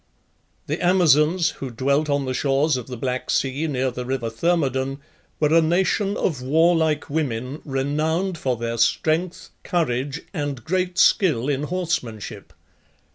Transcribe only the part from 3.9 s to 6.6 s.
the river Thermodon, were a nation of